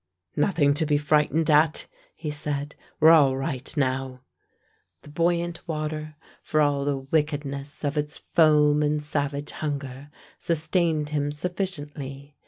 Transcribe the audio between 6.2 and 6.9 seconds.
for all